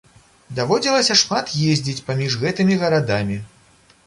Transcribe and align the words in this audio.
Даводзілася 0.59 1.17
шмат 1.23 1.53
ездзіць 1.71 2.03
паміж 2.09 2.39
гэтымі 2.45 2.79
гарадамі. 2.87 3.41